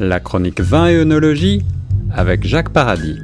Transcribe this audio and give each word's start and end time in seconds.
la 0.00 0.18
chronique 0.18 0.60
vin 0.60 0.88
et 0.88 0.96
œnologie 0.96 1.62
avec 2.12 2.46
Jacques 2.46 2.70
Paradis. 2.70 3.18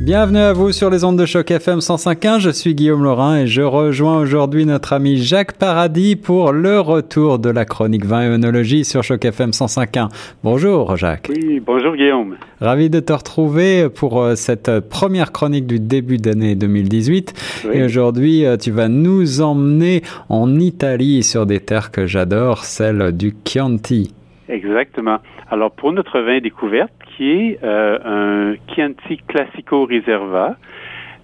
Bienvenue 0.00 0.38
à 0.38 0.52
vous 0.52 0.70
sur 0.70 0.90
les 0.90 1.02
ondes 1.02 1.18
de 1.18 1.26
choc 1.26 1.50
FM 1.50 1.80
105.1. 1.80 2.38
Je 2.38 2.50
suis 2.50 2.76
Guillaume 2.76 3.02
Laurin 3.02 3.40
et 3.40 3.46
je 3.48 3.62
rejoins 3.62 4.20
aujourd'hui 4.20 4.64
notre 4.64 4.92
ami 4.92 5.16
Jacques 5.16 5.54
Paradis 5.54 6.14
pour 6.14 6.52
le 6.52 6.78
retour 6.78 7.40
de 7.40 7.50
la 7.50 7.64
chronique 7.64 8.04
vin 8.04 8.22
et 8.22 8.26
œnologie 8.26 8.84
sur 8.84 9.02
choc 9.02 9.24
FM 9.24 9.50
105.1. 9.50 10.08
Bonjour 10.44 10.96
Jacques. 10.96 11.28
Oui, 11.30 11.58
bonjour 11.58 11.96
Guillaume. 11.96 12.36
Ravi 12.60 12.90
de 12.90 13.00
te 13.00 13.12
retrouver 13.12 13.88
pour 13.88 14.22
euh, 14.22 14.36
cette 14.36 14.78
première 14.78 15.32
chronique 15.32 15.66
du 15.66 15.80
début 15.80 16.18
d'année 16.18 16.54
2018. 16.54 17.64
Et 17.72 17.82
aujourd'hui, 17.82 18.46
euh, 18.46 18.56
tu 18.56 18.70
vas 18.70 18.86
nous 18.86 19.40
emmener 19.40 20.02
en 20.28 20.60
Italie 20.60 21.24
sur 21.24 21.44
des 21.44 21.58
terres 21.58 21.90
que 21.90 22.06
j'adore, 22.06 22.64
celle 22.64 23.10
du 23.10 23.34
Chianti. 23.44 24.12
Exactement. 24.48 25.18
Alors 25.50 25.70
pour 25.70 25.92
notre 25.92 26.20
vin 26.20 26.40
découverte, 26.40 26.92
qui 27.16 27.30
est 27.30 27.58
euh, 27.62 27.98
un 28.04 28.72
Chianti 28.72 29.18
Classico 29.26 29.84
Riserva 29.84 30.56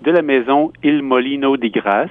de 0.03 0.11
la 0.11 0.23
maison 0.23 0.73
Il 0.83 1.03
Molino 1.03 1.57
di 1.57 1.71
Grasse, 1.71 2.11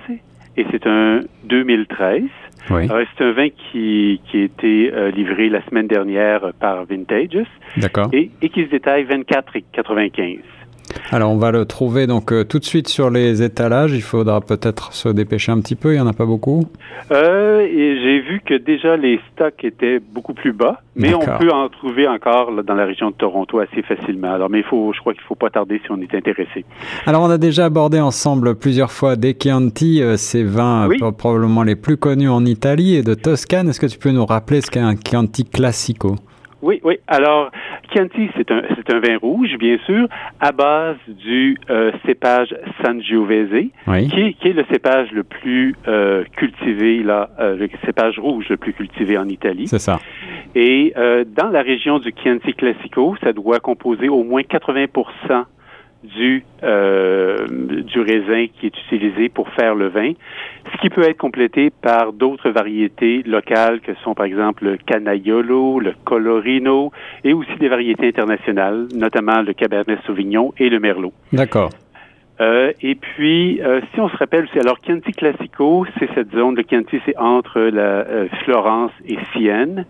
et 0.57 0.65
c'est 0.71 0.87
un 0.87 1.21
2013. 1.45 2.23
Oui. 2.69 2.87
C'est 2.87 3.23
un 3.23 3.31
vin 3.33 3.49
qui, 3.49 4.21
qui 4.25 4.37
a 4.37 4.43
été 4.43 4.93
euh, 4.93 5.11
livré 5.11 5.49
la 5.49 5.61
semaine 5.65 5.87
dernière 5.87 6.53
par 6.59 6.85
Vintages. 6.85 7.45
D'accord. 7.75 8.09
Et, 8.13 8.31
et 8.41 8.49
qui 8.49 8.63
se 8.63 8.69
détaille 8.69 9.03
24,95. 9.03 10.39
Alors 11.11 11.31
on 11.31 11.37
va 11.37 11.51
le 11.51 11.65
trouver 11.65 12.07
donc 12.07 12.31
euh, 12.31 12.43
tout 12.43 12.59
de 12.59 12.65
suite 12.65 12.87
sur 12.87 13.09
les 13.09 13.43
étalages. 13.43 13.93
Il 13.93 14.01
faudra 14.01 14.41
peut-être 14.41 14.93
se 14.93 15.09
dépêcher 15.09 15.51
un 15.51 15.59
petit 15.59 15.75
peu. 15.75 15.93
Il 15.93 15.97
y 15.97 15.99
en 15.99 16.07
a 16.07 16.13
pas 16.13 16.25
beaucoup. 16.25 16.65
Euh, 17.11 17.61
et 17.61 17.99
j'ai 18.01 18.19
vu 18.21 18.41
que 18.45 18.53
déjà 18.55 18.97
les 18.97 19.19
stocks 19.31 19.63
étaient 19.63 19.99
beaucoup 19.99 20.33
plus 20.33 20.53
bas, 20.53 20.81
mais 20.95 21.13
on 21.13 21.19
peut 21.19 21.51
en 21.51 21.69
trouver 21.69 22.07
encore 22.07 22.51
là, 22.51 22.63
dans 22.63 22.75
la 22.75 22.85
région 22.85 23.09
de 23.09 23.15
Toronto 23.15 23.59
assez 23.59 23.81
facilement. 23.81 24.33
Alors, 24.33 24.49
mais 24.49 24.59
il 24.59 24.65
faut, 24.65 24.91
je 24.93 24.99
crois 24.99 25.13
qu'il 25.13 25.23
faut 25.23 25.35
pas 25.35 25.49
tarder 25.49 25.81
si 25.83 25.91
on 25.91 25.99
est 26.01 26.13
intéressé. 26.15 26.65
Alors 27.05 27.23
on 27.23 27.29
a 27.29 27.37
déjà 27.37 27.65
abordé 27.65 27.99
ensemble 27.99 28.55
plusieurs 28.55 28.91
fois 28.91 29.15
des 29.15 29.35
Chianti, 29.39 30.01
euh, 30.01 30.17
ces 30.17 30.43
vins 30.43 30.87
Oui. 30.87 30.99
probablement 31.17 31.63
les 31.63 31.75
plus 31.75 31.97
connus 31.97 32.29
en 32.29 32.45
Italie 32.45 32.95
et 32.95 33.03
de 33.03 33.13
Toscane. 33.13 33.69
Est-ce 33.69 33.79
que 33.79 33.87
tu 33.87 33.97
peux 33.97 34.11
nous 34.11 34.25
rappeler 34.25 34.61
ce 34.61 34.71
qu'est 34.71 34.79
un 34.79 34.95
Chianti 34.95 35.45
Classico? 35.45 36.15
Oui, 36.63 36.79
oui. 36.83 36.95
Alors, 37.07 37.51
Chianti, 37.91 38.29
c'est 38.37 38.49
un, 38.49 38.61
c'est 38.75 38.89
un 38.93 38.99
vin 39.01 39.17
rouge, 39.17 39.55
bien 39.59 39.77
sûr, 39.85 40.07
à 40.39 40.53
base 40.53 40.95
du 41.07 41.57
euh, 41.69 41.91
cépage 42.05 42.55
Sangiovese, 42.81 43.67
Oui. 43.85 44.07
qui 44.07 44.19
est, 44.21 44.33
qui 44.33 44.47
est 44.47 44.53
le 44.53 44.63
cépage 44.71 45.11
le 45.11 45.23
plus 45.23 45.75
euh, 45.89 46.23
cultivé, 46.37 47.03
là, 47.03 47.29
euh, 47.39 47.57
le 47.57 47.69
cépage 47.85 48.17
rouge 48.17 48.47
le 48.49 48.55
plus 48.55 48.71
cultivé 48.71 49.17
en 49.17 49.27
Italie. 49.27 49.67
C'est 49.67 49.77
ça. 49.79 49.99
Et 50.55 50.93
euh, 50.95 51.25
dans 51.27 51.49
la 51.49 51.61
région 51.63 51.99
du 51.99 52.13
Chianti 52.23 52.53
Classico, 52.53 53.15
ça 53.21 53.33
doit 53.33 53.59
composer 53.59 54.07
au 54.07 54.23
moins 54.23 54.43
80 54.43 54.85
du, 56.03 56.43
euh, 56.63 57.47
du 57.47 57.99
raisin 58.01 58.47
qui 58.59 58.67
est 58.67 58.77
utilisé 58.85 59.29
pour 59.29 59.49
faire 59.49 59.75
le 59.75 59.87
vin, 59.87 60.11
ce 60.73 60.77
qui 60.81 60.89
peut 60.89 61.03
être 61.03 61.17
complété 61.17 61.69
par 61.69 62.13
d'autres 62.13 62.49
variétés 62.49 63.23
locales 63.25 63.79
que 63.79 63.93
sont 64.03 64.13
par 64.13 64.25
exemple 64.25 64.65
le 64.65 64.77
Canaiolo, 64.77 65.79
le 65.79 65.93
Colorino 66.03 66.91
et 67.23 67.33
aussi 67.33 67.55
des 67.59 67.69
variétés 67.69 68.07
internationales, 68.07 68.87
notamment 68.93 69.41
le 69.41 69.53
Cabernet 69.53 69.99
Sauvignon 70.05 70.53
et 70.57 70.69
le 70.69 70.79
Merlot. 70.79 71.13
D'accord. 71.31 71.69
Euh, 72.41 72.73
et 72.81 72.95
puis, 72.95 73.61
euh, 73.61 73.79
si 73.93 73.99
on 74.01 74.09
se 74.09 74.17
rappelle 74.17 74.45
aussi, 74.45 74.59
alors 74.59 74.77
Chianti 74.83 75.11
Classico, 75.11 75.85
c'est 75.99 76.09
cette 76.15 76.31
zone, 76.31 76.55
le 76.55 76.63
Chianti, 76.67 76.99
c'est 77.05 77.17
entre 77.17 77.59
la 77.59 77.81
euh, 77.81 78.27
Florence 78.43 78.91
et 79.07 79.17
Sienne. 79.31 79.85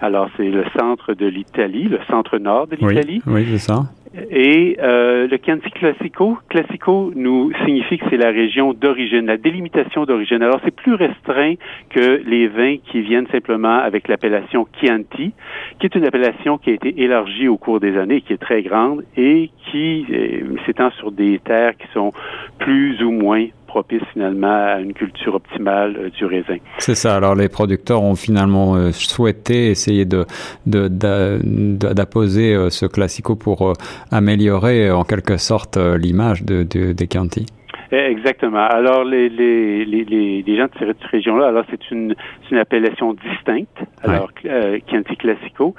Alors, 0.00 0.28
c'est 0.36 0.48
le 0.48 0.64
centre 0.76 1.14
de 1.14 1.26
l'Italie, 1.26 1.84
le 1.84 2.00
centre-nord 2.10 2.66
de 2.66 2.76
Oui. 2.80 2.94
l'Italie. 2.94 3.22
Oui, 3.26 3.46
c'est 3.50 3.58
ça. 3.58 3.82
Et 4.30 4.76
euh, 4.80 5.26
le 5.26 5.38
Chianti 5.38 5.70
Classico, 5.70 6.36
Classico 6.50 7.12
nous 7.14 7.50
signifie 7.64 7.98
que 7.98 8.04
c'est 8.10 8.18
la 8.18 8.30
région 8.30 8.74
d'origine, 8.74 9.26
la 9.26 9.38
délimitation 9.38 10.04
d'origine. 10.04 10.42
Alors 10.42 10.60
c'est 10.64 10.74
plus 10.74 10.94
restreint 10.94 11.54
que 11.88 12.22
les 12.26 12.46
vins 12.46 12.76
qui 12.76 13.00
viennent 13.00 13.26
simplement 13.28 13.78
avec 13.78 14.08
l'appellation 14.08 14.68
Chianti, 14.78 15.32
qui 15.78 15.86
est 15.86 15.94
une 15.94 16.04
appellation 16.04 16.58
qui 16.58 16.70
a 16.70 16.72
été 16.74 17.02
élargie 17.02 17.48
au 17.48 17.56
cours 17.56 17.80
des 17.80 17.96
années, 17.96 18.20
qui 18.20 18.34
est 18.34 18.42
très 18.42 18.62
grande 18.62 19.02
et 19.16 19.50
qui 19.70 20.04
euh, 20.10 20.56
s'étend 20.66 20.90
sur 20.92 21.10
des 21.10 21.38
terres 21.38 21.76
qui 21.76 21.86
sont 21.94 22.12
plus 22.58 23.02
ou 23.02 23.10
moins 23.10 23.46
propices 23.74 24.06
finalement 24.12 24.56
à 24.74 24.78
une 24.86 24.92
culture 25.02 25.34
optimale 25.34 25.92
euh, 25.98 26.10
du 26.18 26.24
raisin. 26.26 26.58
C'est 26.78 26.94
ça. 27.02 27.10
Alors 27.16 27.34
les 27.42 27.48
producteurs 27.48 28.02
ont 28.10 28.16
finalement 28.26 28.68
euh, 28.76 28.92
souhaité 28.92 29.70
essayer 29.74 30.04
de 30.14 30.20
de- 30.72 30.88
d'a- 30.88 31.38
d'a- 31.82 31.94
d'apposer 31.94 32.48
euh, 32.54 32.70
ce 32.78 32.86
Classico 32.94 33.34
pour 33.44 33.72
améliorer 34.10 34.90
en 34.90 35.04
quelque 35.04 35.36
sorte 35.50 35.76
l'image 36.04 36.40
de- 36.44 36.62
des 36.92 37.06
Chianti. 37.12 37.46
Exactement. 37.92 38.64
Alors, 38.64 39.04
les, 39.04 39.28
les, 39.28 39.84
les, 39.84 40.04
les, 40.42 40.56
gens 40.56 40.64
de 40.64 40.78
cette 40.78 41.04
région-là, 41.04 41.48
alors 41.48 41.64
c'est 41.70 41.90
une, 41.90 42.14
une 42.50 42.56
appellation 42.56 43.12
distincte. 43.12 43.76
Alors, 44.02 44.30
euh, 44.46 44.78
Chianti 44.88 45.14
Classico, 45.16 45.74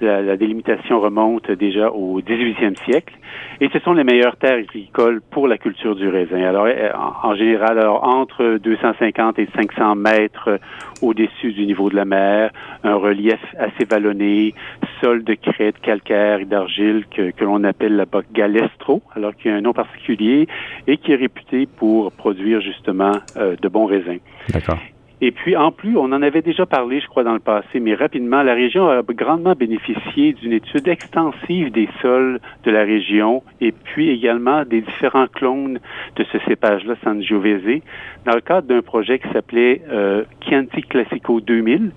la, 0.00 0.22
la 0.22 0.36
délimitation 0.36 1.00
remonte 1.00 1.50
déjà 1.50 1.90
au 1.90 2.20
18e 2.20 2.76
siècle, 2.84 3.14
et 3.60 3.68
ce 3.72 3.80
sont 3.80 3.94
les 3.94 4.04
meilleures 4.04 4.36
terres 4.36 4.58
agricoles 4.58 5.20
pour 5.32 5.48
la 5.48 5.58
culture 5.58 5.96
du 5.96 6.08
raisin. 6.08 6.40
Alors, 6.40 6.66
euh, 6.66 6.90
en, 6.94 7.30
en 7.30 7.34
général, 7.34 7.80
alors 7.80 8.06
entre 8.06 8.58
250 8.62 9.40
et 9.40 9.48
500 9.56 9.96
mètres 9.96 10.60
au-dessus 11.02 11.52
du 11.52 11.66
niveau 11.66 11.90
de 11.90 11.96
la 11.96 12.04
mer, 12.04 12.50
un 12.84 12.94
relief 12.94 13.40
assez 13.58 13.84
vallonné, 13.90 14.54
sol 15.02 15.24
de 15.24 15.34
crête 15.34 15.78
calcaire 15.80 16.40
et 16.40 16.44
d'argile 16.44 17.04
que, 17.10 17.32
que 17.32 17.44
l'on 17.44 17.64
appelle 17.64 17.96
là-bas 17.96 18.22
galestro, 18.32 19.02
alors 19.14 19.34
qu'il 19.34 19.50
y 19.50 19.54
a 19.54 19.56
un 19.56 19.60
nom 19.60 19.72
particulier 19.72 20.46
et 20.86 20.96
qui 20.96 21.12
est 21.12 21.16
réputé 21.16 21.55
pour 21.64 22.12
produire 22.12 22.60
justement 22.60 23.12
euh, 23.38 23.56
de 23.62 23.68
bons 23.68 23.86
raisins. 23.86 24.18
D'accord. 24.50 24.78
Et 25.22 25.30
puis, 25.30 25.56
en 25.56 25.72
plus, 25.72 25.96
on 25.96 26.12
en 26.12 26.20
avait 26.20 26.42
déjà 26.42 26.66
parlé, 26.66 27.00
je 27.00 27.06
crois, 27.06 27.24
dans 27.24 27.32
le 27.32 27.40
passé, 27.40 27.80
mais 27.80 27.94
rapidement, 27.94 28.42
la 28.42 28.52
région 28.52 28.86
a 28.86 29.00
grandement 29.02 29.54
bénéficié 29.54 30.34
d'une 30.34 30.52
étude 30.52 30.86
extensive 30.88 31.72
des 31.72 31.88
sols 32.02 32.38
de 32.64 32.70
la 32.70 32.82
région 32.82 33.42
et 33.62 33.72
puis 33.72 34.10
également 34.10 34.64
des 34.66 34.82
différents 34.82 35.26
clones 35.26 35.78
de 36.16 36.24
ce 36.24 36.38
cépage-là, 36.46 36.96
Sangiovese, 37.02 37.80
dans 38.26 38.34
le 38.34 38.42
cadre 38.42 38.68
d'un 38.68 38.82
projet 38.82 39.18
qui 39.18 39.28
s'appelait 39.32 39.80
euh, 39.90 40.24
Chianti 40.46 40.82
Classico 40.82 41.40
2000 41.40 41.92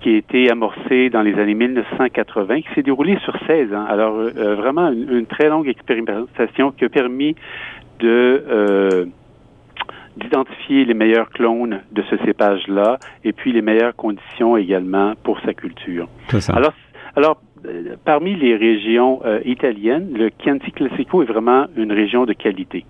qui 0.00 0.14
a 0.14 0.16
été 0.16 0.48
amorcé 0.48 1.10
dans 1.10 1.22
les 1.22 1.34
années 1.34 1.54
1980, 1.54 2.60
qui 2.60 2.68
s'est 2.72 2.82
déroulé 2.82 3.18
sur 3.24 3.36
16 3.48 3.74
ans. 3.74 3.84
Alors, 3.84 4.14
euh, 4.14 4.54
vraiment 4.54 4.92
une, 4.92 5.10
une 5.10 5.26
très 5.26 5.48
longue 5.48 5.66
expérimentation 5.66 6.70
qui 6.70 6.84
a 6.84 6.88
permis 6.88 7.34
de 7.98 8.44
euh, 8.48 9.06
d'identifier 10.16 10.84
les 10.84 10.94
meilleurs 10.94 11.30
clones 11.30 11.80
de 11.92 12.02
ce 12.10 12.16
cépage-là 12.24 12.98
et 13.24 13.32
puis 13.32 13.52
les 13.52 13.62
meilleures 13.62 13.94
conditions 13.94 14.56
également 14.56 15.14
pour 15.22 15.38
sa 15.40 15.54
culture. 15.54 16.08
Ça. 16.40 16.54
Alors, 16.54 16.72
alors 17.14 17.40
euh, 17.66 17.96
parmi 18.04 18.34
les 18.34 18.56
régions 18.56 19.20
euh, 19.24 19.40
italiennes, 19.44 20.12
le 20.16 20.30
Chianti 20.42 20.72
Classico 20.72 21.22
est 21.22 21.26
vraiment 21.26 21.66
une 21.76 21.92
région 21.92 22.24
de 22.24 22.32
qualité. 22.32 22.84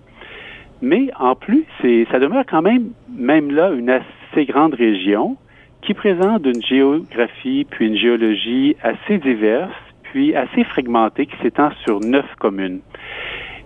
Mais 0.81 1.09
en 1.19 1.35
plus, 1.35 1.65
c'est, 1.81 2.07
ça 2.11 2.19
demeure 2.19 2.45
quand 2.49 2.61
même, 2.61 2.89
même 3.13 3.51
là, 3.51 3.71
une 3.71 3.89
assez 3.89 4.45
grande 4.45 4.73
région 4.73 5.37
qui 5.81 5.93
présente 5.93 6.45
une 6.45 6.61
géographie 6.61 7.65
puis 7.69 7.87
une 7.87 7.97
géologie 7.97 8.75
assez 8.81 9.17
diverse, 9.17 9.71
puis 10.03 10.35
assez 10.35 10.63
fragmentée, 10.63 11.25
qui 11.25 11.35
s'étend 11.41 11.71
sur 11.85 11.99
neuf 11.99 12.25
communes. 12.39 12.79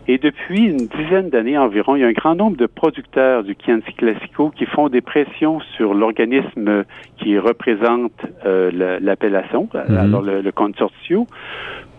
Et 0.07 0.17
depuis 0.17 0.65
une 0.65 0.87
dizaine 0.87 1.29
d'années 1.29 1.57
environ, 1.57 1.95
il 1.95 2.01
y 2.01 2.03
a 2.03 2.07
un 2.07 2.11
grand 2.11 2.35
nombre 2.35 2.57
de 2.57 2.65
producteurs 2.65 3.43
du 3.43 3.55
Chianti 3.63 3.93
Classico 3.93 4.49
qui 4.49 4.65
font 4.65 4.89
des 4.89 4.99
pressions 4.99 5.61
sur 5.77 5.93
l'organisme 5.93 6.83
qui 7.17 7.37
représente 7.39 8.11
euh, 8.45 8.69
la- 8.73 8.99
l'appellation, 8.99 9.69
Mhm. 9.73 9.97
alors 9.97 10.21
le, 10.21 10.41
le 10.41 10.51
consortio, 10.51 11.25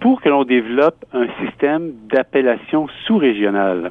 pour 0.00 0.20
que 0.20 0.28
l'on 0.28 0.44
développe 0.44 1.02
un 1.14 1.26
système 1.42 1.92
d'appellation 2.10 2.88
sous-régionale. 3.06 3.90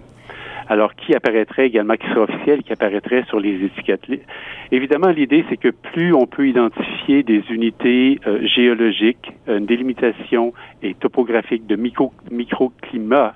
Alors, 0.70 0.96
qui 0.96 1.14
apparaîtrait 1.14 1.66
également, 1.68 1.96
qui 1.96 2.08
serait 2.08 2.22
officiel, 2.22 2.64
qui 2.64 2.72
apparaîtrait 2.72 3.24
sur 3.28 3.38
les 3.40 3.66
étiquettes. 3.66 4.06
Évidemment, 4.72 5.10
l'idée, 5.10 5.44
c'est 5.50 5.58
que 5.58 5.70
plus 5.70 6.14
on 6.14 6.26
peut 6.26 6.48
identifier 6.48 7.22
des 7.24 7.44
unités 7.50 8.18
euh, 8.28 8.46
géologiques, 8.48 9.34
une 9.48 9.66
délimitation 9.66 10.54
et 10.82 10.94
topographique 10.94 11.68
de 11.68 11.76
micro, 11.76 12.14
microclimat 12.32 13.34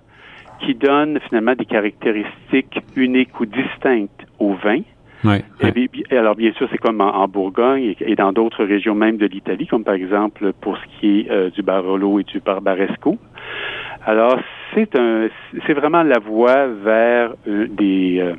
qui 0.61 0.75
donnent 0.75 1.19
finalement 1.27 1.55
des 1.55 1.65
caractéristiques 1.65 2.79
uniques 2.95 3.39
ou 3.39 3.45
distinctes 3.45 4.25
au 4.39 4.53
vin. 4.53 4.81
Ouais, 5.23 5.43
Et 5.61 5.65
ouais. 5.65 6.17
alors, 6.17 6.35
bien 6.35 6.53
sûr, 6.53 6.67
c'est 6.71 6.77
comme 6.77 7.01
en, 7.01 7.15
en 7.15 7.27
Bourgogne 7.27 7.83
et, 7.83 7.97
et 8.11 8.15
dans 8.15 8.31
d'autres 8.31 8.63
régions 8.63 8.93
même 8.93 9.17
de 9.17 9.25
l'Italie, 9.25 9.65
comme 9.65 9.83
par 9.83 9.95
exemple 9.95 10.53
pour 10.61 10.77
ce 10.77 10.99
qui 10.99 11.21
est 11.21 11.31
euh, 11.31 11.49
du 11.49 11.63
Barolo 11.63 12.19
et 12.19 12.23
du 12.23 12.39
Barbaresco. 12.39 13.17
Alors, 14.05 14.37
c'est 14.73 14.95
un, 14.95 15.27
c'est 15.65 15.73
vraiment 15.73 16.03
la 16.03 16.19
voie 16.19 16.67
vers 16.67 17.33
euh, 17.47 17.67
des, 17.67 18.19
euh, 18.19 18.35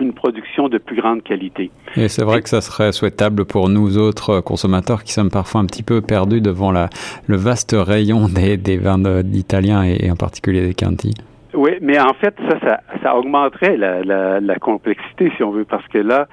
une 0.00 0.12
production 0.12 0.68
de 0.68 0.78
plus 0.78 0.96
grande 0.96 1.22
qualité. 1.22 1.70
Et 1.96 2.08
c'est 2.08 2.24
vrai 2.24 2.42
que 2.42 2.48
ça 2.48 2.60
serait 2.60 2.92
souhaitable 2.92 3.44
pour 3.44 3.68
nous 3.68 3.96
autres 3.96 4.40
consommateurs 4.40 5.04
qui 5.04 5.12
sommes 5.12 5.30
parfois 5.30 5.60
un 5.60 5.66
petit 5.66 5.82
peu 5.82 6.00
perdus 6.00 6.40
devant 6.40 6.72
la, 6.72 6.90
le 7.26 7.36
vaste 7.36 7.76
rayon 7.78 8.28
des, 8.28 8.56
des 8.56 8.76
vins 8.76 9.00
italiens 9.32 9.84
et, 9.84 10.10
en 10.10 10.16
particulier 10.16 10.62
des 10.62 10.74
Chianti. 10.78 11.14
Oui, 11.54 11.72
mais 11.80 11.98
en 12.00 12.14
fait, 12.14 12.34
ça, 12.48 12.80
ça, 13.02 13.16
augmenterait 13.16 13.76
la, 13.76 14.02
la, 14.02 14.40
la, 14.40 14.54
complexité, 14.56 15.30
si 15.36 15.42
on 15.42 15.50
veut, 15.50 15.64
parce 15.64 15.86
que 15.88 15.98
là, 15.98 16.26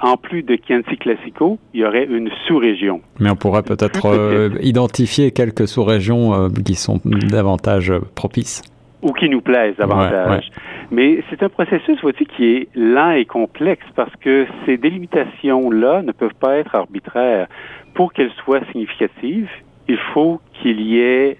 en 0.00 0.16
plus 0.16 0.42
de 0.42 0.58
Chianti 0.66 0.96
Classico, 0.96 1.58
il 1.72 1.80
y 1.80 1.84
aurait 1.84 2.04
une 2.04 2.30
sous-région. 2.46 3.00
Mais 3.18 3.30
on 3.30 3.36
pourrait 3.36 3.62
peut-être 3.62 4.06
euh, 4.06 4.50
identifier 4.60 5.30
quelques 5.30 5.66
sous-régions 5.66 6.34
euh, 6.34 6.48
qui 6.64 6.74
sont 6.74 7.00
davantage 7.04 7.92
propices 8.14 8.62
ou 9.02 9.12
qui 9.12 9.28
nous 9.28 9.40
plaisent 9.40 9.76
davantage. 9.76 10.50
Mais 10.90 11.22
c'est 11.28 11.42
un 11.42 11.48
processus, 11.48 11.98
voici, 12.02 12.24
qui 12.24 12.44
est 12.44 12.68
lent 12.74 13.10
et 13.10 13.24
complexe 13.24 13.84
parce 13.96 14.14
que 14.16 14.46
ces 14.64 14.76
délimitations-là 14.76 16.02
ne 16.02 16.12
peuvent 16.12 16.34
pas 16.38 16.56
être 16.56 16.74
arbitraires. 16.74 17.48
Pour 17.94 18.12
qu'elles 18.12 18.32
soient 18.44 18.64
significatives, 18.70 19.50
il 19.88 19.98
faut 20.14 20.40
qu'il 20.54 20.80
y 20.80 21.00
ait 21.00 21.36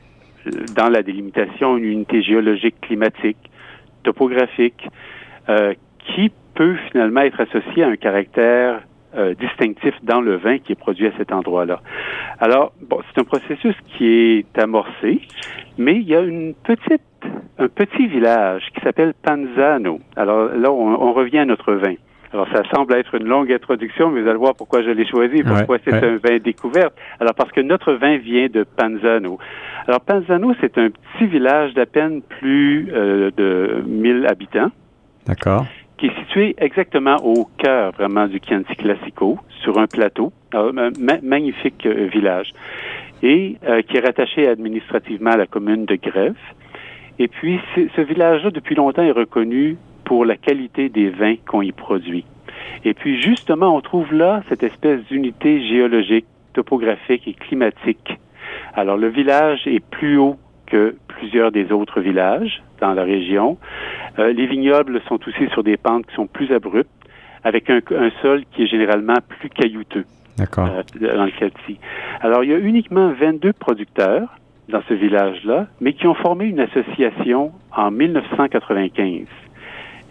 dans 0.76 0.88
la 0.88 1.02
délimitation 1.02 1.76
une 1.76 1.84
unité 1.84 2.22
géologique, 2.22 2.80
climatique, 2.80 3.38
topographique, 4.02 4.86
euh, 5.48 5.74
qui 5.98 6.30
peut 6.54 6.76
finalement 6.90 7.22
être 7.22 7.40
associée 7.40 7.84
à 7.84 7.88
un 7.88 7.96
caractère 7.96 8.82
euh, 9.14 9.34
distinctif 9.34 9.94
dans 10.02 10.20
le 10.20 10.36
vin 10.36 10.58
qui 10.58 10.72
est 10.72 10.76
produit 10.76 11.06
à 11.06 11.12
cet 11.16 11.32
endroit-là. 11.32 11.80
Alors, 12.40 12.72
bon, 12.80 13.00
c'est 13.08 13.20
un 13.20 13.24
processus 13.24 13.74
qui 13.86 14.06
est 14.06 14.58
amorcé, 14.58 15.20
mais 15.78 15.96
il 15.96 16.08
y 16.08 16.14
a 16.14 16.20
une 16.20 16.54
petite 16.54 17.02
un 17.58 17.68
petit 17.68 18.06
village 18.06 18.62
qui 18.74 18.80
s'appelle 18.80 19.14
Panzano. 19.22 20.00
Alors 20.16 20.48
là, 20.54 20.72
on, 20.72 21.12
revient 21.12 21.38
à 21.38 21.44
notre 21.44 21.74
vin. 21.74 21.94
Alors, 22.32 22.48
ça 22.48 22.62
semble 22.74 22.94
être 22.94 23.14
une 23.14 23.26
longue 23.26 23.52
introduction, 23.52 24.10
mais 24.10 24.22
vous 24.22 24.28
allez 24.28 24.38
voir 24.38 24.54
pourquoi 24.54 24.82
je 24.82 24.90
l'ai 24.90 25.06
choisi, 25.06 25.42
pourquoi 25.42 25.76
c'est 25.84 25.92
un 25.92 26.16
vin 26.16 26.38
découverte. 26.38 26.94
Alors, 27.20 27.34
parce 27.34 27.52
que 27.52 27.60
notre 27.60 27.92
vin 27.92 28.16
vient 28.16 28.48
de 28.48 28.64
Panzano. 28.64 29.38
Alors, 29.86 30.00
Panzano, 30.00 30.54
c'est 30.60 30.78
un 30.78 30.88
petit 30.90 31.26
village 31.26 31.74
d'à 31.74 31.84
peine 31.84 32.22
plus 32.22 32.88
euh, 32.92 33.30
de 33.36 33.82
1000 33.86 34.26
habitants. 34.26 34.70
D'accord. 35.26 35.66
Qui 35.98 36.06
est 36.06 36.18
situé 36.20 36.54
exactement 36.56 37.16
au 37.22 37.46
cœur, 37.58 37.92
vraiment, 37.92 38.26
du 38.26 38.40
Chianti 38.42 38.76
Classico, 38.76 39.38
sur 39.60 39.78
un 39.78 39.86
plateau. 39.86 40.32
un 40.54 40.90
magnifique 41.22 41.84
euh, 41.84 42.08
village. 42.10 42.52
Et 43.22 43.56
euh, 43.68 43.82
qui 43.82 43.98
est 43.98 44.00
rattaché 44.00 44.48
administrativement 44.48 45.32
à 45.32 45.36
la 45.36 45.46
commune 45.46 45.84
de 45.84 45.96
Grève. 45.96 46.34
Et 47.18 47.28
puis, 47.28 47.60
ce 47.76 48.00
village-là, 48.00 48.50
depuis 48.50 48.74
longtemps, 48.74 49.02
est 49.02 49.12
reconnu 49.12 49.76
pour 50.12 50.26
la 50.26 50.36
qualité 50.36 50.90
des 50.90 51.08
vins 51.08 51.36
qu'on 51.46 51.62
y 51.62 51.72
produit. 51.72 52.26
Et 52.84 52.92
puis, 52.92 53.18
justement, 53.22 53.74
on 53.74 53.80
trouve 53.80 54.12
là 54.12 54.42
cette 54.50 54.62
espèce 54.62 55.00
d'unité 55.06 55.66
géologique, 55.66 56.26
topographique 56.52 57.26
et 57.26 57.32
climatique. 57.32 58.18
Alors, 58.74 58.98
le 58.98 59.08
village 59.08 59.66
est 59.66 59.80
plus 59.80 60.18
haut 60.18 60.36
que 60.66 60.96
plusieurs 61.08 61.50
des 61.50 61.72
autres 61.72 62.02
villages 62.02 62.62
dans 62.78 62.92
la 62.92 63.04
région. 63.04 63.56
Euh, 64.18 64.34
les 64.34 64.46
vignobles 64.46 65.00
sont 65.08 65.18
aussi 65.26 65.48
sur 65.48 65.62
des 65.62 65.78
pentes 65.78 66.04
qui 66.06 66.14
sont 66.14 66.26
plus 66.26 66.52
abruptes, 66.52 66.90
avec 67.42 67.70
un, 67.70 67.80
sol 68.20 68.42
qui 68.52 68.64
est 68.64 68.66
généralement 68.66 69.16
plus 69.26 69.48
caillouteux. 69.48 70.04
D'accord. 70.36 70.68
Euh, 70.68 70.82
dans 71.16 71.24
le 71.24 71.32
Alors, 72.20 72.44
il 72.44 72.50
y 72.50 72.54
a 72.54 72.58
uniquement 72.58 73.14
22 73.18 73.54
producteurs 73.54 74.28
dans 74.68 74.82
ce 74.90 74.92
village-là, 74.92 75.68
mais 75.80 75.94
qui 75.94 76.06
ont 76.06 76.14
formé 76.14 76.44
une 76.44 76.60
association 76.60 77.52
en 77.74 77.90
1995 77.90 79.24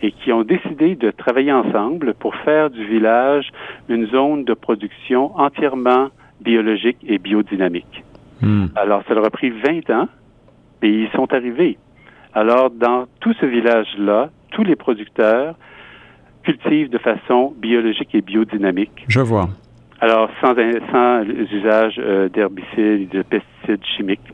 et 0.01 0.11
qui 0.11 0.31
ont 0.31 0.43
décidé 0.43 0.95
de 0.95 1.11
travailler 1.11 1.51
ensemble 1.51 2.13
pour 2.15 2.35
faire 2.37 2.69
du 2.69 2.85
village 2.85 3.51
une 3.89 4.07
zone 4.07 4.45
de 4.45 4.53
production 4.53 5.37
entièrement 5.37 6.09
biologique 6.41 6.97
et 7.07 7.19
biodynamique. 7.19 8.03
Hmm. 8.41 8.67
Alors, 8.75 9.03
ça 9.07 9.13
leur 9.13 9.25
a 9.25 9.29
pris 9.29 9.51
20 9.51 9.89
ans, 9.91 10.07
et 10.81 10.89
ils 10.89 11.09
sont 11.15 11.31
arrivés. 11.31 11.77
Alors, 12.33 12.71
dans 12.71 13.05
tout 13.19 13.33
ce 13.39 13.45
village-là, 13.45 14.29
tous 14.51 14.63
les 14.63 14.75
producteurs 14.75 15.55
cultivent 16.43 16.89
de 16.89 16.97
façon 16.97 17.53
biologique 17.57 18.15
et 18.15 18.21
biodynamique. 18.21 19.05
Je 19.07 19.19
vois. 19.19 19.49
Alors, 19.99 20.29
sans, 20.41 20.55
sans 20.91 21.23
usage 21.23 21.95
euh, 21.99 22.27
d'herbicides 22.29 23.09
de 23.09 23.21
pesticides 23.21 23.85
chimiques. 23.95 24.33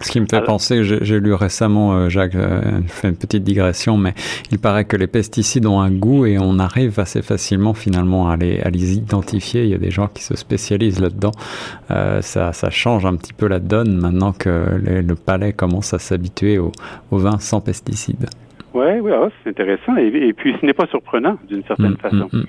Ce 0.00 0.10
qui 0.10 0.20
me 0.20 0.26
fait 0.26 0.42
penser, 0.42 0.84
j'ai 0.84 1.20
lu 1.20 1.32
récemment, 1.32 1.94
euh, 1.94 2.08
Jacques, 2.08 2.34
euh, 2.34 2.60
fait 2.86 3.08
une 3.08 3.16
petite 3.16 3.44
digression, 3.44 3.96
mais 3.96 4.12
il 4.50 4.58
paraît 4.58 4.84
que 4.84 4.96
les 4.96 5.06
pesticides 5.06 5.66
ont 5.66 5.80
un 5.80 5.90
goût 5.90 6.26
et 6.26 6.38
on 6.38 6.58
arrive 6.58 7.00
assez 7.00 7.22
facilement 7.22 7.72
finalement 7.72 8.28
à 8.28 8.36
les, 8.36 8.60
à 8.60 8.68
les 8.68 8.96
identifier. 8.96 9.64
Il 9.64 9.70
y 9.70 9.74
a 9.74 9.78
des 9.78 9.90
gens 9.90 10.08
qui 10.08 10.22
se 10.22 10.36
spécialisent 10.36 11.00
là-dedans. 11.00 11.32
Euh, 11.90 12.20
ça, 12.20 12.52
ça 12.52 12.70
change 12.70 13.06
un 13.06 13.16
petit 13.16 13.32
peu 13.32 13.48
la 13.48 13.58
donne 13.58 13.96
maintenant 13.96 14.32
que 14.32 14.78
le, 14.78 15.14
palais 15.14 15.54
commence 15.54 15.94
à 15.94 15.98
s'habituer 15.98 16.58
au, 16.58 16.72
au, 17.10 17.16
vin 17.16 17.38
sans 17.38 17.62
pesticides. 17.62 18.26
Ouais, 18.74 19.00
oui, 19.00 19.10
ah, 19.14 19.28
c'est 19.42 19.50
intéressant. 19.50 19.96
Et, 19.96 20.34
puis 20.34 20.54
ce 20.60 20.66
n'est 20.66 20.74
pas 20.74 20.86
surprenant 20.88 21.38
d'une 21.48 21.64
certaine 21.64 21.92
mm, 21.92 21.96
façon. 21.96 22.28
Mm, 22.32 22.38
mm. 22.38 22.46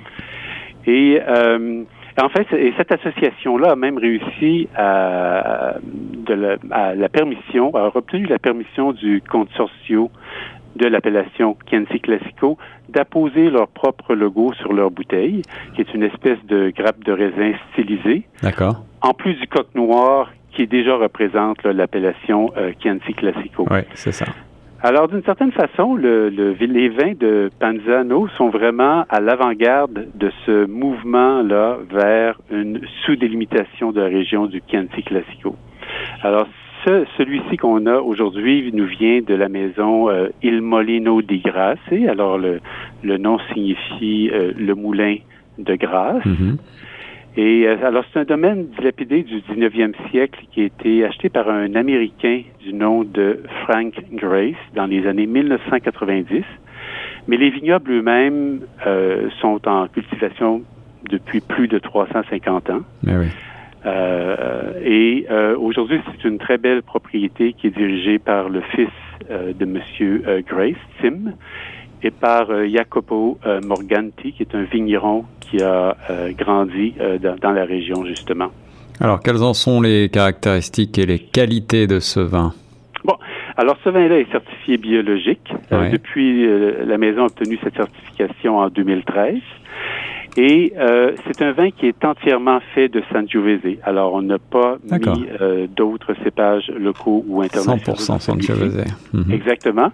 Et 0.87 1.21
euh, 1.25 1.83
en 2.23 2.29
fait, 2.29 2.47
et 2.53 2.73
cette 2.77 2.91
association-là 2.91 3.71
a 3.71 3.75
même 3.75 3.97
réussi 3.97 4.67
à, 4.75 5.75
de 5.83 6.33
la, 6.33 6.55
à 6.71 6.95
la 6.95 7.09
permission, 7.09 7.75
a 7.75 7.91
obtenu 7.95 8.25
la 8.25 8.39
permission 8.39 8.91
du 8.91 9.21
consortio 9.21 10.09
de 10.75 10.87
l'appellation 10.87 11.57
Chianti 11.69 11.99
Classico 11.99 12.57
d'apposer 12.89 13.49
leur 13.49 13.67
propre 13.67 14.15
logo 14.15 14.53
sur 14.53 14.73
leur 14.73 14.91
bouteille, 14.91 15.41
qui 15.75 15.81
est 15.81 15.93
une 15.93 16.03
espèce 16.03 16.43
de 16.45 16.71
grappe 16.75 17.03
de 17.03 17.11
raisin 17.11 17.53
stylisée. 17.71 18.23
D'accord. 18.41 18.83
En 19.01 19.13
plus 19.13 19.33
du 19.35 19.47
coq 19.47 19.67
noir 19.75 20.31
qui 20.51 20.65
déjà 20.65 20.95
représente 20.95 21.63
l'appellation 21.63 22.51
euh, 22.57 22.71
Chianti 22.81 23.13
Classico. 23.13 23.67
Oui, 23.69 23.79
c'est 23.93 24.11
ça. 24.11 24.25
Alors, 24.83 25.07
d'une 25.07 25.23
certaine 25.23 25.51
façon, 25.51 25.95
le, 25.95 26.29
le, 26.29 26.53
les 26.59 26.89
vins 26.89 27.13
de 27.19 27.49
Panzano 27.59 28.27
sont 28.37 28.49
vraiment 28.49 29.05
à 29.09 29.19
l'avant-garde 29.19 30.07
de 30.13 30.31
ce 30.45 30.67
mouvement-là 30.67 31.79
vers 31.89 32.39
une 32.51 32.81
sous-délimitation 33.05 33.91
de 33.91 34.01
la 34.01 34.07
région 34.07 34.45
du 34.45 34.61
Chianti 34.69 35.01
Classico. 35.01 35.55
Alors, 36.21 36.47
ce, 36.85 37.05
celui-ci 37.17 37.57
qu'on 37.57 37.87
a 37.87 37.97
aujourd'hui 37.97 38.71
nous 38.71 38.85
vient 38.85 39.21
de 39.21 39.33
la 39.33 39.49
maison 39.49 40.09
euh, 40.09 40.27
Il 40.43 40.61
Molino 40.61 41.23
di 41.23 41.39
Grasse. 41.39 41.79
Alors, 42.07 42.37
le, 42.37 42.59
nom 43.17 43.39
signifie 43.53 44.29
euh, 44.31 44.53
le 44.55 44.75
moulin 44.75 45.15
de 45.57 45.73
grâce. 45.73 46.23
Mm-hmm. 46.23 46.57
Et 47.37 47.67
euh, 47.67 47.77
alors, 47.85 48.03
c'est 48.11 48.19
un 48.19 48.25
domaine 48.25 48.65
dilapidé 48.77 49.21
du 49.21 49.41
19e 49.41 49.93
siècle 50.09 50.43
qui 50.51 50.61
a 50.61 50.65
été 50.65 51.05
acheté 51.05 51.29
par 51.29 51.47
un 51.47 51.75
Américain 51.75 52.41
du 52.59 52.73
nom 52.73 53.03
de 53.03 53.43
Frank 53.63 53.93
Grace 54.11 54.55
dans 54.73 54.87
les 54.87 55.05
années 55.05 55.27
1990. 55.27 56.43
Mais 57.27 57.37
les 57.37 57.51
vignobles 57.51 57.91
eux-mêmes 57.91 58.61
euh, 58.87 59.29
sont 59.39 59.67
en 59.67 59.87
cultivation 59.87 60.63
depuis 61.09 61.41
plus 61.41 61.67
de 61.67 61.77
350 61.77 62.71
ans. 62.71 62.81
Mais 63.03 63.17
oui. 63.17 63.27
Euh, 63.85 64.73
et 64.83 65.27
euh, 65.29 65.55
aujourd'hui, 65.57 66.01
c'est 66.07 66.27
une 66.27 66.39
très 66.39 66.57
belle 66.57 66.81
propriété 66.81 67.53
qui 67.53 67.67
est 67.67 67.77
dirigée 67.77 68.17
par 68.17 68.49
le 68.49 68.61
fils 68.61 68.89
de 69.29 69.65
Monsieur 69.65 70.23
Grace, 70.47 70.77
Tim, 71.01 71.33
et 72.03 72.11
par 72.11 72.47
Jacopo 72.67 73.39
Morganti, 73.63 74.33
qui 74.33 74.43
est 74.43 74.55
un 74.55 74.63
vigneron 74.63 75.25
qui 75.49 75.61
a 75.61 75.95
euh, 76.09 76.31
grandi 76.37 76.93
euh, 76.99 77.17
dans, 77.17 77.51
la 77.51 77.65
région, 77.65 78.05
justement. 78.05 78.49
Alors, 78.99 79.21
quelles 79.21 79.43
en 79.43 79.53
sont 79.53 79.81
les 79.81 80.09
caractéristiques 80.09 80.97
et 80.97 81.05
les 81.05 81.19
qualités 81.19 81.87
de 81.87 81.99
ce 81.99 82.19
vin? 82.19 82.53
Bon, 83.03 83.15
alors 83.55 83.77
ce 83.83 83.89
vin-là 83.89 84.19
est 84.19 84.31
certifié 84.31 84.77
biologique. 84.77 85.53
Euh, 85.71 85.89
depuis, 85.89 86.47
la 86.85 86.97
maison 86.97 87.23
a 87.23 87.25
obtenu 87.25 87.57
cette 87.63 87.75
certification 87.75 88.57
en 88.57 88.69
2013. 88.69 89.35
Et 90.39 90.73
c'est 91.25 91.41
un 91.41 91.51
vin 91.51 91.71
qui 91.71 91.87
est 91.87 92.05
entièrement 92.05 92.59
fait 92.75 92.89
de 92.89 93.01
Sangiovese. 93.11 93.79
Alors, 93.81 94.13
on 94.13 94.21
n'a 94.21 94.37
pas 94.37 94.77
mis 94.91 95.25
d'autres 95.75 96.13
cépages 96.23 96.71
locaux 96.77 97.25
ou 97.27 97.41
internationaux. 97.41 97.97
100% 97.97 98.19
Sangiovese. 98.19 98.85
Mhm. 99.13 99.31
Exactement. 99.31 99.91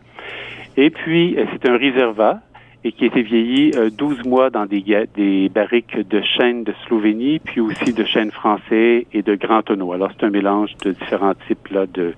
Et 0.78 0.90
puis, 0.90 1.38
c'est 1.52 1.70
un 1.70 1.78
réservat 1.78 2.42
et 2.86 2.92
qui 2.92 3.06
a 3.06 3.08
été 3.08 3.22
vieilli 3.22 3.72
12 3.72 4.20
euh, 4.26 4.30
mois 4.30 4.50
dans 4.50 4.66
des, 4.66 4.84
des 5.16 5.50
barriques 5.50 5.98
de 5.98 6.22
chêne 6.22 6.64
de 6.64 6.74
Slovénie, 6.86 7.40
puis 7.40 7.62
aussi 7.62 7.94
de 7.94 8.04
chêne 8.04 8.32
français 8.32 9.08
et 9.14 9.22
de 9.22 9.36
grand 9.36 9.62
tonneau. 9.62 9.94
Alors, 9.94 10.12
c'est 10.18 10.26
un 10.26 10.30
mélange 10.30 10.72
de 10.84 10.92
différents 10.92 11.34
types 11.48 11.70
là, 11.70 11.86
de, 11.86 12.14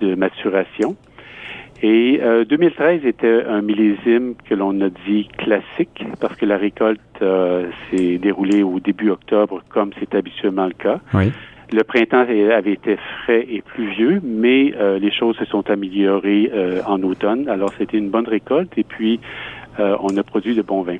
de 0.00 0.14
maturation. 0.14 0.96
Et 1.82 2.20
2013 2.48 3.02
euh, 3.04 3.08
était 3.08 3.44
un 3.44 3.60
millésime 3.60 4.34
que 4.48 4.54
l'on 4.54 4.80
a 4.80 4.88
dit 5.06 5.28
classique 5.36 6.04
parce 6.20 6.34
que 6.36 6.46
la 6.46 6.56
récolte 6.56 7.00
euh, 7.20 7.68
s'est 7.90 8.18
déroulée 8.18 8.62
au 8.62 8.80
début 8.80 9.10
octobre 9.10 9.62
comme 9.68 9.90
c'est 9.98 10.14
habituellement 10.14 10.66
le 10.66 10.72
cas. 10.72 11.00
Oui. 11.12 11.32
Le 11.72 11.82
printemps 11.82 12.20
avait 12.20 12.72
été 12.72 12.96
frais 13.22 13.44
et 13.48 13.60
pluvieux, 13.60 14.20
mais 14.22 14.72
les 15.00 15.10
choses 15.10 15.36
se 15.36 15.44
sont 15.46 15.68
améliorées 15.68 16.50
en 16.86 17.02
automne. 17.02 17.48
Alors 17.48 17.72
c'était 17.76 17.98
une 17.98 18.10
bonne 18.10 18.28
récolte 18.28 18.76
et 18.76 18.84
puis 18.84 19.20
on 19.78 20.16
a 20.16 20.22
produit 20.22 20.54
de 20.54 20.62
bons 20.62 20.82
vins. 20.82 20.98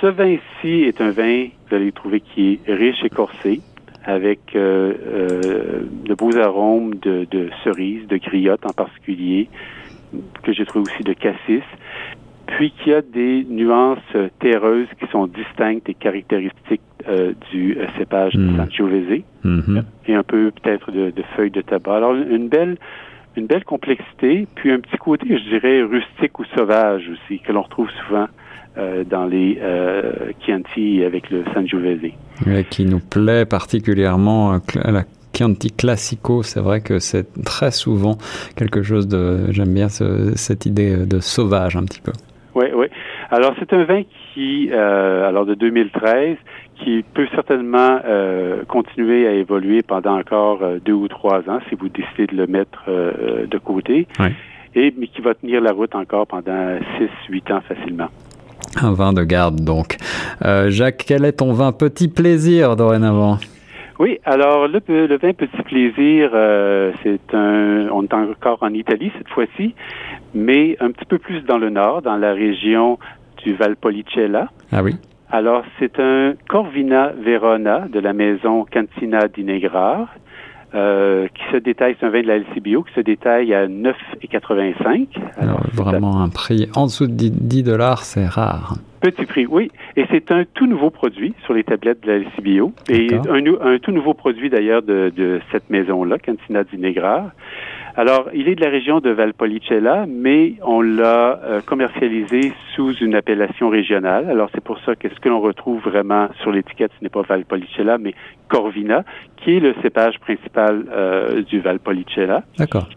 Ce 0.00 0.06
vin-ci 0.06 0.82
est 0.82 1.00
un 1.00 1.10
vin, 1.10 1.46
vous 1.68 1.76
allez 1.76 1.92
trouver, 1.92 2.20
qui 2.20 2.60
est 2.66 2.72
riche 2.72 3.02
et 3.04 3.08
corsé, 3.08 3.60
avec 4.04 4.54
de 4.54 6.14
beaux 6.14 6.36
arômes 6.36 6.94
de, 6.96 7.26
de 7.30 7.50
cerises, 7.64 8.06
de 8.08 8.16
griottes 8.16 8.66
en 8.66 8.72
particulier, 8.72 9.48
que 10.42 10.52
j'ai 10.52 10.64
trouvé 10.64 10.90
aussi 10.90 11.04
de 11.04 11.12
cassis, 11.12 11.62
puis 12.48 12.72
qu'il 12.72 12.92
y 12.92 12.94
a 12.94 13.02
des 13.02 13.44
nuances 13.48 13.98
terreuses 14.40 14.88
qui 14.98 15.06
sont 15.12 15.26
distinctes 15.26 15.88
et 15.88 15.94
caractéristiques 15.94 16.80
euh, 17.08 17.32
du 17.52 17.76
euh, 17.78 17.86
cépage 17.96 18.34
de 18.34 18.40
hmm. 18.40 18.56
Sangiovese 18.56 19.22
mm-hmm. 19.44 19.82
et 20.08 20.14
un 20.14 20.22
peu 20.22 20.50
peut-être 20.50 20.90
de, 20.90 21.12
feuilles 21.36 21.50
de 21.50 21.60
tabac. 21.60 21.96
Alors 21.96 22.14
une 22.14 22.48
belle 22.48 22.76
une 23.36 23.46
belle 23.46 23.64
complexité, 23.64 24.48
puis 24.56 24.72
un 24.72 24.80
petit 24.80 24.96
côté, 24.96 25.26
je 25.28 25.48
dirais, 25.48 25.82
rustique 25.82 26.40
ou 26.40 26.44
sauvage 26.56 27.04
aussi, 27.08 27.38
que 27.38 27.52
l'on 27.52 27.62
retrouve 27.62 27.88
souvent 28.04 28.26
euh, 28.78 29.04
dans 29.04 29.26
les 29.26 29.60
Chianti 30.40 31.04
avec 31.04 31.30
le 31.30 31.44
Sangiovese. 31.54 32.10
qui 32.70 32.84
nous 32.84 32.98
plaît 32.98 33.44
particulièrement 33.44 34.58
la 34.74 35.04
Chianti 35.32 35.70
Classico, 35.70 36.42
c'est 36.42 36.60
vrai 36.60 36.80
que 36.80 36.98
c'est 36.98 37.32
très 37.44 37.70
souvent 37.70 38.18
quelque 38.56 38.82
chose 38.82 39.06
de, 39.06 39.52
j'aime 39.52 39.72
bien 39.72 39.88
cette 39.88 40.66
idée 40.66 41.06
de 41.06 41.20
sauvage 41.20 41.76
un 41.76 41.84
petit 41.84 42.00
peu. 42.00 42.12
Oui, 42.58 42.66
oui. 42.74 42.86
Alors, 43.30 43.54
c'est 43.60 43.72
un 43.72 43.84
vin 43.84 44.02
qui, 44.34 44.68
euh, 44.72 45.28
alors 45.28 45.46
de 45.46 45.54
2013, 45.54 46.36
qui 46.82 47.04
peut 47.14 47.28
certainement 47.32 48.00
euh, 48.04 48.64
continuer 48.66 49.28
à 49.28 49.32
évoluer 49.32 49.82
pendant 49.82 50.18
encore 50.18 50.62
euh, 50.62 50.78
deux 50.84 50.92
ou 50.92 51.06
trois 51.06 51.38
ans 51.48 51.60
si 51.68 51.76
vous 51.76 51.88
décidez 51.88 52.26
de 52.26 52.36
le 52.36 52.48
mettre 52.48 52.82
euh, 52.88 53.46
de 53.46 53.58
côté, 53.58 54.08
et 54.74 54.92
mais 54.98 55.06
qui 55.06 55.20
va 55.20 55.34
tenir 55.34 55.60
la 55.60 55.70
route 55.70 55.94
encore 55.94 56.26
pendant 56.26 56.78
six, 56.98 57.10
huit 57.28 57.48
ans 57.52 57.60
facilement. 57.60 58.08
Un 58.82 58.92
vin 58.92 59.12
de 59.12 59.22
garde 59.22 59.60
donc. 59.60 59.96
Jacques, 60.42 61.04
quel 61.06 61.24
est 61.24 61.32
ton 61.32 61.52
vin 61.52 61.70
petit 61.72 62.08
plaisir 62.08 62.74
dorénavant? 62.74 63.38
Oui, 63.98 64.18
alors 64.24 64.68
le, 64.68 64.80
le 64.88 65.18
vin 65.18 65.32
Petit 65.32 65.62
Plaisir, 65.62 66.30
euh, 66.32 66.92
c'est 67.02 67.34
un, 67.34 67.88
on 67.92 68.04
est 68.04 68.14
encore 68.14 68.58
en 68.62 68.72
Italie 68.72 69.10
cette 69.18 69.28
fois-ci, 69.28 69.74
mais 70.34 70.76
un 70.80 70.90
petit 70.92 71.04
peu 71.04 71.18
plus 71.18 71.42
dans 71.42 71.58
le 71.58 71.70
nord, 71.70 72.02
dans 72.02 72.16
la 72.16 72.32
région 72.32 72.98
du 73.44 73.54
Valpolicella. 73.54 74.50
Ah 74.72 74.82
oui. 74.82 74.96
Alors 75.30 75.64
c'est 75.78 75.98
un 75.98 76.34
Corvina 76.48 77.12
Verona 77.18 77.86
de 77.88 77.98
la 77.98 78.12
maison 78.12 78.64
Cantina 78.70 79.28
di 79.28 79.44
Negrar. 79.44 80.08
Euh, 80.74 81.28
qui 81.28 81.42
se 81.50 81.56
détaille, 81.56 81.96
c'est 81.98 82.04
un 82.04 82.10
vin 82.10 82.20
de 82.20 82.26
la 82.26 82.36
LCBO 82.36 82.82
qui 82.82 82.92
se 82.92 83.00
détaille 83.00 83.54
à 83.54 83.66
9,85. 83.66 85.06
Alors, 85.38 85.62
vraiment 85.72 86.20
un 86.20 86.28
prix 86.28 86.68
en 86.76 86.84
dessous 86.84 87.06
de 87.06 87.12
10 87.14 87.62
dollars, 87.62 88.04
c'est 88.04 88.26
rare. 88.26 88.74
Petit 89.00 89.26
prix, 89.26 89.46
oui. 89.46 89.70
Et 89.96 90.04
c'est 90.10 90.30
un 90.32 90.44
tout 90.44 90.66
nouveau 90.66 90.90
produit 90.90 91.34
sur 91.44 91.54
les 91.54 91.64
tablettes 91.64 92.02
de 92.02 92.08
la 92.08 92.18
LCBO. 92.18 92.72
Et 92.88 93.14
un, 93.14 93.44
un, 93.60 93.78
tout 93.78 93.92
nouveau 93.92 94.14
produit 94.14 94.50
d'ailleurs 94.50 94.82
de, 94.82 95.12
de, 95.14 95.40
cette 95.52 95.70
maison-là, 95.70 96.18
Cantina 96.18 96.64
di 96.64 96.78
Negrar. 96.78 97.30
Alors, 97.96 98.28
il 98.32 98.48
est 98.48 98.54
de 98.54 98.60
la 98.60 98.70
région 98.70 99.00
de 99.00 99.10
Valpolicella, 99.10 100.06
mais 100.08 100.54
on 100.62 100.80
l'a 100.80 101.40
euh, 101.42 101.60
commercialisé 101.60 102.52
sous 102.74 102.94
une 102.94 103.14
appellation 103.16 103.68
régionale. 103.68 104.30
Alors, 104.30 104.50
c'est 104.54 104.62
pour 104.62 104.78
ça 104.80 104.94
que 104.94 105.08
ce 105.08 105.18
que 105.18 105.28
l'on 105.28 105.40
retrouve 105.40 105.82
vraiment 105.82 106.28
sur 106.40 106.52
l'étiquette, 106.52 106.92
ce 106.98 107.02
n'est 107.02 107.10
pas 107.10 107.22
Valpolicella, 107.22 107.98
mais 107.98 108.14
Corvina, 108.48 109.04
qui 109.38 109.56
est 109.56 109.60
le 109.60 109.74
cépage 109.82 110.18
principal 110.20 110.84
euh, 110.92 111.42
du 111.42 111.60
Valpolicella. 111.60 112.44
D'accord. 112.56 112.88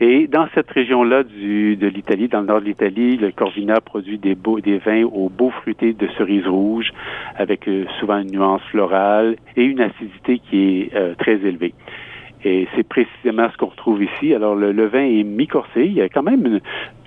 Et 0.00 0.26
dans 0.26 0.48
cette 0.54 0.70
région-là 0.70 1.24
de 1.24 1.86
l'Italie, 1.86 2.28
dans 2.28 2.40
le 2.40 2.46
nord 2.46 2.60
de 2.60 2.66
l'Italie, 2.66 3.16
le 3.16 3.32
Corvina 3.32 3.80
produit 3.80 4.18
des, 4.18 4.34
beaux, 4.34 4.60
des 4.60 4.78
vins 4.78 5.04
aux 5.04 5.28
beaux 5.28 5.50
fruités 5.50 5.92
de 5.92 6.08
cerises 6.16 6.46
rouges, 6.46 6.90
avec 7.36 7.68
euh, 7.68 7.84
souvent 7.98 8.18
une 8.18 8.30
nuance 8.30 8.62
florale 8.70 9.36
et 9.56 9.64
une 9.64 9.80
acidité 9.80 10.38
qui 10.38 10.80
est 10.80 11.16
très 11.18 11.34
élevée. 11.34 11.74
Et 12.44 12.66
c'est 12.74 12.88
précisément 12.88 13.48
ce 13.52 13.56
qu'on 13.58 13.66
retrouve 13.66 14.02
ici. 14.02 14.34
Alors, 14.34 14.54
le, 14.54 14.86
vin 14.86 15.04
est 15.04 15.24
mi-corsé. 15.24 15.84
Il 15.84 15.92
y 15.92 16.00
a 16.00 16.08
quand 16.08 16.22
même 16.22 16.60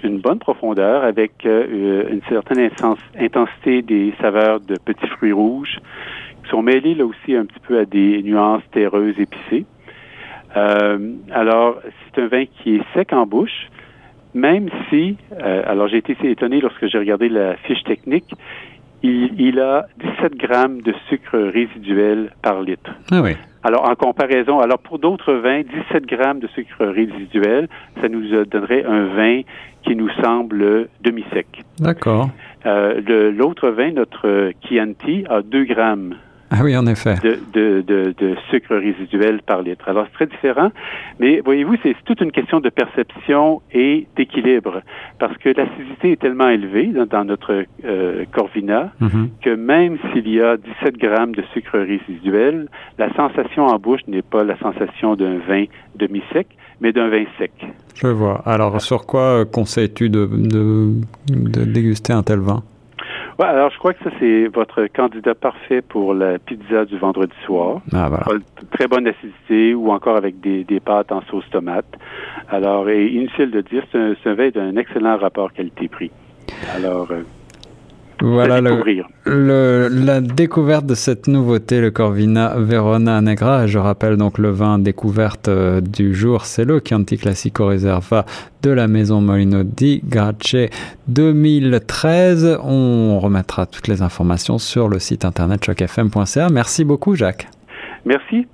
une, 0.03 0.19
bonne 0.19 0.37
profondeur 0.37 1.03
avec 1.03 1.45
euh, 1.45 2.07
une 2.11 2.21
certaine 2.29 2.69
intensité 3.19 3.81
des 3.81 4.13
saveurs 4.21 4.59
de 4.59 4.75
petits 4.75 5.07
fruits 5.07 5.31
rouges 5.31 5.79
qui 6.43 6.49
sont 6.49 6.61
mêlés 6.61 6.93
là 6.93 7.05
aussi 7.05 7.35
un 7.35 7.45
petit 7.45 7.59
peu 7.67 7.79
à 7.79 7.85
des 7.85 8.21
nuances 8.21 8.63
terreuses 8.71 9.19
épicées. 9.19 9.65
Euh, 10.55 11.13
alors, 11.31 11.79
c'est 12.05 12.21
un 12.21 12.27
vin 12.27 12.45
qui 12.45 12.75
est 12.75 12.81
sec 12.93 13.13
en 13.13 13.25
bouche, 13.25 13.69
même 14.33 14.69
si, 14.89 15.17
euh, 15.31 15.63
alors 15.65 15.87
j'ai 15.87 15.97
été 15.97 16.15
étonné 16.29 16.59
lorsque 16.61 16.87
j'ai 16.87 16.97
regardé 16.97 17.29
la 17.29 17.55
fiche 17.57 17.83
technique, 17.83 18.33
il, 19.03 19.39
il, 19.39 19.59
a 19.59 19.87
17 19.99 20.35
grammes 20.37 20.81
de 20.81 20.93
sucre 21.09 21.37
résiduel 21.37 22.31
par 22.41 22.61
litre. 22.61 22.91
Ah 23.11 23.21
oui. 23.21 23.35
Alors, 23.63 23.89
en 23.89 23.95
comparaison, 23.95 24.59
alors 24.59 24.79
pour 24.79 24.99
d'autres 24.99 25.33
vins, 25.33 25.61
17 25.61 26.05
grammes 26.05 26.39
de 26.39 26.47
sucre 26.47 26.85
résiduel, 26.85 27.69
ça 28.01 28.09
nous 28.09 28.45
donnerait 28.45 28.83
un 28.83 29.05
vin 29.05 29.41
qui 29.83 29.95
nous 29.95 30.09
semble 30.21 30.89
demi-sec. 31.01 31.47
D'accord. 31.79 32.29
Euh, 32.65 33.31
L'autre 33.31 33.69
vin, 33.69 33.91
notre 33.91 34.51
Chianti, 34.63 35.25
a 35.29 35.41
2 35.41 35.63
grammes 35.65 36.15
ah 36.55 36.63
oui, 36.63 36.77
en 36.77 36.85
effet. 36.85 37.15
De, 37.23 37.39
de, 37.53 37.81
de, 37.81 38.13
de, 38.17 38.35
sucre 38.51 38.75
résiduel 38.75 39.41
par 39.41 39.63
litre. 39.63 39.89
Alors, 39.89 40.05
c'est 40.07 40.13
très 40.13 40.27
différent, 40.27 40.71
mais 41.19 41.41
voyez-vous, 41.43 41.75
c'est 41.81 41.95
toute 42.05 42.21
une 42.21 42.31
question 42.31 42.59
de 42.59 42.69
perception 42.69 43.61
et 43.73 44.07
d'équilibre, 44.15 44.81
parce 45.17 45.35
que 45.37 45.49
l'acidité 45.49 46.11
est 46.11 46.21
tellement 46.21 46.49
élevée 46.49 46.93
dans, 47.09 47.25
notre 47.25 47.65
euh, 47.85 48.25
Corvina 48.31 48.91
mm-hmm. 49.01 49.29
que 49.41 49.55
même 49.55 49.97
s'il 50.11 50.29
y 50.29 50.41
a 50.41 50.57
17 50.57 50.97
grammes 50.97 51.33
de 51.33 51.43
sucre 51.53 51.79
résiduel, 51.79 52.67
la 52.99 53.11
sensation 53.15 53.65
en 53.65 53.79
bouche 53.79 54.01
n'est 54.07 54.21
pas 54.21 54.43
la 54.43 54.57
sensation 54.59 55.15
d'un 55.15 55.39
vin 55.39 55.65
demi-sec, 55.95 56.47
mais 56.81 56.91
d'un 56.91 57.09
vin 57.09 57.25
sec. 57.39 57.51
Je 57.95 58.07
vois. 58.07 58.43
Alors, 58.45 58.79
sur 58.81 59.05
quoi 59.05 59.45
conseilles-tu 59.45 60.09
de, 60.09 60.29
de, 60.31 60.93
de 61.29 61.63
déguster 61.63 62.13
un 62.13 62.21
tel 62.23 62.39
vin? 62.39 62.63
Ouais, 63.39 63.47
alors 63.47 63.71
je 63.71 63.77
crois 63.79 63.93
que 63.93 64.03
ça, 64.03 64.11
c'est 64.19 64.47
votre 64.47 64.85
candidat 64.87 65.33
parfait 65.33 65.81
pour 65.81 66.13
la 66.13 66.37
pizza 66.37 66.85
du 66.85 66.97
vendredi 66.97 67.33
soir. 67.45 67.81
Ah, 67.91 68.07
voilà. 68.09 68.25
Très 68.71 68.87
bonne 68.87 69.07
acidité 69.07 69.73
ou 69.73 69.91
encore 69.91 70.17
avec 70.17 70.39
des, 70.39 70.63
des 70.63 70.79
pâtes 70.79 71.11
en 71.11 71.21
sauce 71.23 71.49
tomate. 71.49 71.85
Alors, 72.49 72.89
et 72.89 73.07
inutile 73.07 73.49
de 73.49 73.61
dire, 73.61 73.83
c'est 73.91 73.97
un, 73.97 74.13
un 74.25 74.33
vin 74.35 74.49
d'un 74.49 74.75
excellent 74.75 75.17
rapport 75.17 75.51
qualité-prix. 75.51 76.11
Alors, 76.75 77.07
euh, 77.11 77.23
voilà 78.21 78.61
le, 78.61 79.87
la 79.89 80.21
découverte 80.21 80.85
de 80.85 80.95
cette 80.95 81.27
nouveauté, 81.27 81.81
le 81.81 81.91
Corvina 81.91 82.53
Verona 82.57 83.21
Negra. 83.21 83.67
Je 83.67 83.79
rappelle 83.79 84.17
donc 84.17 84.37
le 84.37 84.49
vin 84.49 84.79
découverte 84.79 85.47
euh, 85.47 85.81
du 85.81 86.13
jour, 86.13 86.45
c'est 86.45 86.65
le 86.65 86.81
Chianti 86.83 87.17
Classico 87.17 87.67
Reserva 87.67 88.25
de 88.61 88.69
la 88.69 88.87
maison 88.87 89.21
Molino 89.21 89.63
di 89.63 90.01
Grace 90.05 90.69
2013. 91.07 92.59
On 92.63 93.19
remettra 93.19 93.65
toutes 93.65 93.87
les 93.87 94.01
informations 94.01 94.57
sur 94.57 94.87
le 94.87 94.99
site 94.99 95.25
internet 95.25 95.63
chocfm.ca. 95.63 96.49
Merci 96.49 96.85
beaucoup, 96.85 97.15
Jacques. 97.15 97.47
Merci. 98.05 98.47